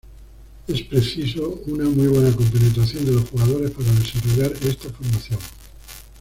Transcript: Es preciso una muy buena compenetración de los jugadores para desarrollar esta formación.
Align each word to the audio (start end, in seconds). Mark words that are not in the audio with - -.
Es 0.67 0.81
preciso 0.81 1.61
una 1.67 1.83
muy 1.83 2.07
buena 2.07 2.35
compenetración 2.35 3.05
de 3.05 3.11
los 3.11 3.29
jugadores 3.29 3.69
para 3.69 3.91
desarrollar 3.91 4.51
esta 4.63 4.89
formación. 4.89 5.37